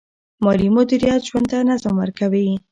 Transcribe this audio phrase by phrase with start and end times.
[0.43, 2.47] مالي مدیریت ژوند ته نظم ورکوي.